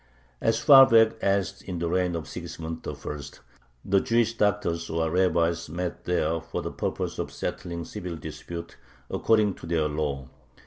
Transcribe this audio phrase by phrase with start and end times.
[0.41, 3.19] As far back as in the reign of Sigismund I.
[3.85, 8.77] the "Jewish doctors," or rabbis, met there for the purpose of settling civil disputes
[9.11, 10.27] "according to their law."